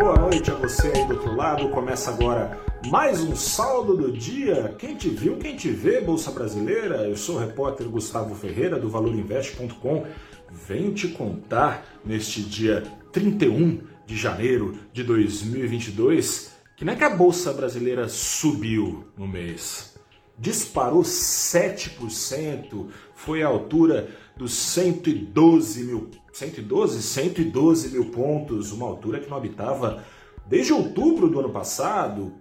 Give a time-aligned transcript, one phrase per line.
[0.00, 1.68] boa noite a você aí do outro lado.
[1.68, 4.74] Começa agora mais um saldo do dia.
[4.78, 7.06] Quem te viu, quem te vê, Bolsa Brasileira.
[7.06, 10.06] Eu sou o repórter Gustavo Ferreira do ValorInvest.com.
[10.50, 12.82] Venho te contar neste dia
[13.12, 19.94] 31 de janeiro de 2022 que não é que a Bolsa Brasileira subiu no mês.
[20.38, 29.28] Disparou 7%, foi à altura dos 112 mil 112, 112 mil pontos, uma altura que
[29.28, 30.04] não habitava
[30.46, 32.32] desde outubro do ano passado,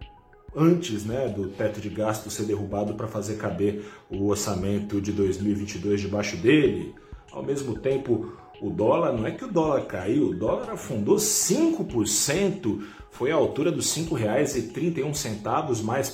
[0.56, 6.02] antes né, do teto de gasto ser derrubado para fazer caber o orçamento de 2022
[6.02, 6.96] debaixo dele.
[7.32, 12.84] Ao mesmo tempo, o dólar, não é que o dólar caiu, o dólar afundou 5%,
[13.12, 16.10] foi à altura dos R$ 5,31, mais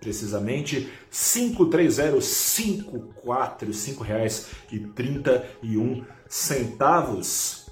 [0.00, 7.66] precisamente R$ 53054, R$ 5,31 centavos,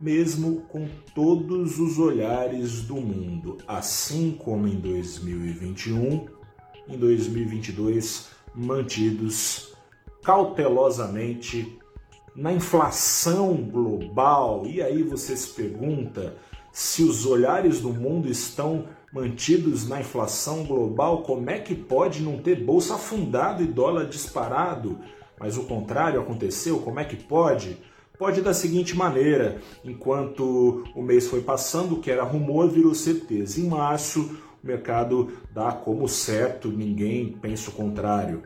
[0.00, 6.28] mesmo com todos os olhares do mundo, assim como em 2021,
[6.88, 9.72] em 2022 mantidos
[10.22, 11.76] cautelosamente
[12.38, 14.64] na inflação global.
[14.64, 16.36] E aí você se pergunta
[16.70, 22.38] se os olhares do mundo estão mantidos na inflação global, como é que pode não
[22.38, 24.98] ter bolsa afundado e dólar disparado?
[25.40, 27.76] Mas o contrário aconteceu, como é que pode?
[28.16, 33.60] Pode da seguinte maneira: enquanto o mês foi passando, o que era rumor virou certeza.
[33.60, 38.42] Em março, o mercado dá como certo, ninguém pensa o contrário.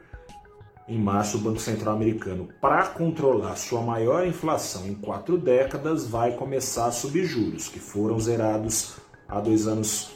[0.88, 6.32] Em março, o Banco Central Americano, para controlar sua maior inflação em quatro décadas, vai
[6.32, 8.96] começar a subir juros, que foram zerados
[9.28, 10.10] há dois anos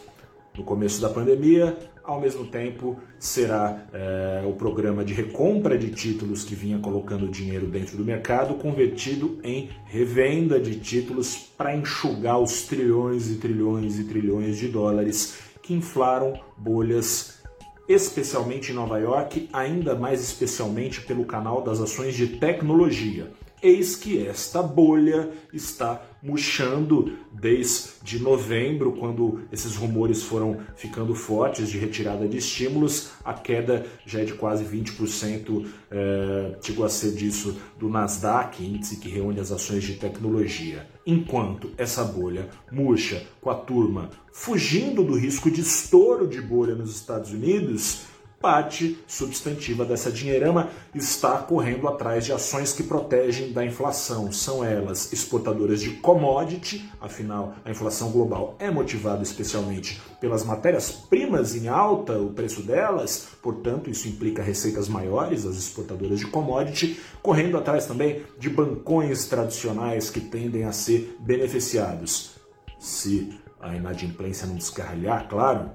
[0.57, 6.45] no começo da pandemia, ao mesmo tempo, será é, o programa de recompra de títulos
[6.45, 12.63] que vinha colocando dinheiro dentro do mercado convertido em revenda de títulos para enxugar os
[12.63, 17.43] trilhões e trilhões e trilhões de dólares que inflaram bolhas,
[17.89, 23.31] especialmente em Nova York, ainda mais especialmente pelo canal das ações de tecnologia.
[23.63, 31.79] Eis que esta bolha está murchando desde novembro, quando esses rumores foram ficando fortes de
[31.79, 33.11] retirada de estímulos.
[33.25, 38.97] A queda já é de quase 20%, é, chegou a ser disso do Nasdaq, índice
[38.97, 40.87] que reúne as ações de tecnologia.
[41.07, 46.95] Enquanto essa bolha murcha com a turma fugindo do risco de estouro de bolha nos
[46.95, 48.03] Estados Unidos,
[48.41, 54.31] parte substantiva dessa dinheirama está correndo atrás de ações que protegem da inflação.
[54.31, 61.69] São elas exportadoras de commodity, afinal, a inflação global é motivada especialmente pelas matérias-primas em
[61.69, 67.87] alta, o preço delas, portanto, isso implica receitas maiores, as exportadoras de commodity, correndo atrás
[67.87, 72.37] também de bancões tradicionais que tendem a ser beneficiados.
[72.79, 75.71] Se a inadimplência não descarrilhar, claro,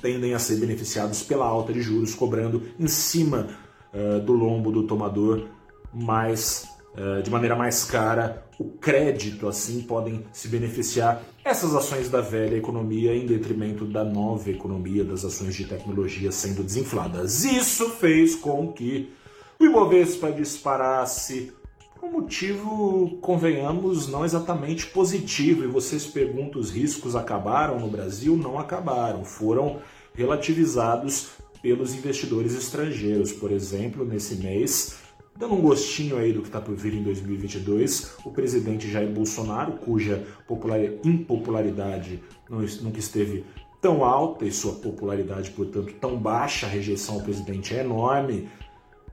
[0.00, 3.48] tendem a ser beneficiados pela alta de juros, cobrando em cima
[3.92, 5.46] uh, do lombo do tomador
[5.92, 12.20] mais uh, de maneira mais cara o crédito, assim podem se beneficiar essas ações da
[12.20, 17.42] velha economia em detrimento da nova economia, das ações de tecnologia sendo desinfladas.
[17.42, 19.10] Isso fez com que
[19.58, 21.52] o Ibovespa disparasse
[22.02, 25.64] um motivo, convenhamos, não exatamente positivo.
[25.64, 28.36] E vocês perguntam: os riscos acabaram no Brasil?
[28.36, 29.78] Não acabaram, foram
[30.14, 31.30] relativizados
[31.62, 33.32] pelos investidores estrangeiros.
[33.32, 34.98] Por exemplo, nesse mês,
[35.36, 39.72] dando um gostinho aí do que está por vir em 2022, o presidente Jair Bolsonaro,
[39.72, 40.26] cuja
[41.04, 43.44] impopularidade nunca esteve
[43.80, 48.48] tão alta e sua popularidade, portanto, tão baixa, a rejeição ao presidente é enorme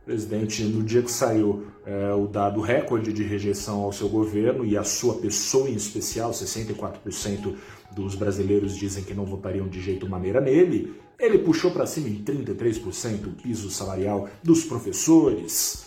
[0.08, 4.78] presidente, no dia que saiu é, o dado recorde de rejeição ao seu governo e
[4.78, 7.56] à sua pessoa em especial, 64%
[7.94, 12.24] dos brasileiros dizem que não votariam de jeito maneira nele, ele puxou para cima em
[12.24, 15.86] 33% o piso salarial dos professores.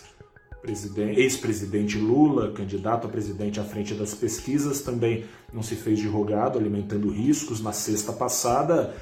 [0.63, 6.59] Ex-presidente Lula, candidato a presidente à frente das pesquisas, também não se fez de rogado,
[6.59, 7.59] alimentando riscos.
[7.59, 8.93] Na sexta passada,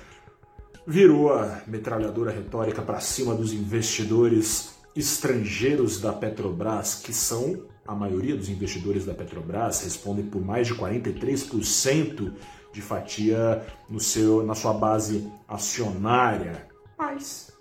[0.88, 8.36] virou a metralhadora retórica para cima dos investidores estrangeiros da Petrobras, que são a maioria
[8.36, 12.34] dos investidores da Petrobras, respondem por mais de 43%
[12.72, 16.68] de fatia no seu, na sua base acionária.
[16.98, 17.52] Mas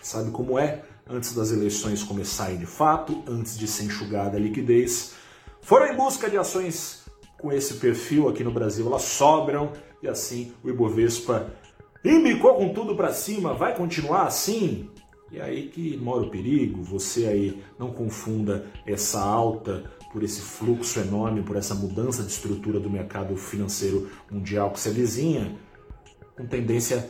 [0.00, 0.82] sabe como é?
[1.08, 5.14] Antes das eleições começarem de fato, antes de ser enxugada a liquidez,
[5.60, 7.02] foram em busca de ações
[7.38, 11.52] com esse perfil aqui no Brasil, elas sobram e assim o Ibovespa
[12.04, 14.88] embicou com tudo para cima, vai continuar assim?
[15.32, 21.00] E aí que mora o perigo, você aí não confunda essa alta por esse fluxo
[21.00, 25.56] enorme, por essa mudança de estrutura do mercado financeiro mundial que se avizinha,
[26.36, 27.08] com tendência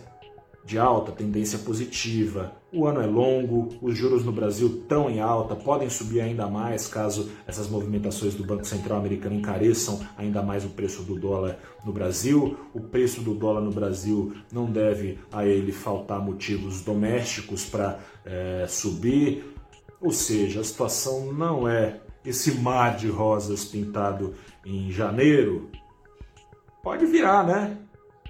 [0.64, 2.53] de alta, tendência positiva.
[2.73, 6.87] O ano é longo, os juros no Brasil estão em alta, podem subir ainda mais
[6.87, 11.93] caso essas movimentações do Banco Central americano encareçam ainda mais o preço do dólar no
[11.93, 12.56] Brasil.
[12.73, 18.65] O preço do dólar no Brasil não deve a ele faltar motivos domésticos para é,
[18.69, 19.44] subir.
[20.00, 24.35] Ou seja, a situação não é esse mar de rosas pintado
[24.65, 25.70] em janeiro.
[26.82, 27.76] Pode virar, né?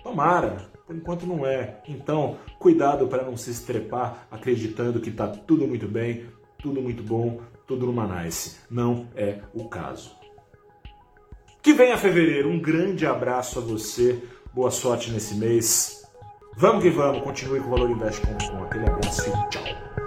[0.03, 1.81] Tomara, enquanto não é.
[1.89, 6.27] Então, cuidado para não se estrepar acreditando que está tudo muito bem,
[6.59, 8.59] tudo muito bom, tudo numa nice.
[8.71, 10.13] Não é o caso.
[11.63, 12.49] Que venha fevereiro.
[12.49, 14.23] Um grande abraço a você.
[14.53, 16.03] Boa sorte nesse mês.
[16.57, 17.23] Vamos que vamos.
[17.23, 20.02] Continue com o Valor Invest com aquele abraço e tchau.